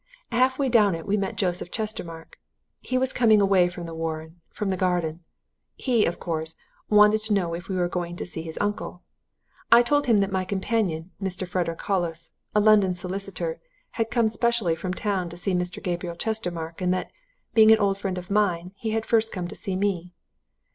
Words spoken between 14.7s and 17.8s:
from town to see Mr. Gabriel Chestermarke, and that, being an